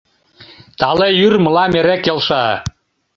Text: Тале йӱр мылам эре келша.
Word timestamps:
Тале 0.79 1.07
йӱр 1.19 1.33
мылам 1.43 1.71
эре 1.79 1.95
келша. 2.03 2.45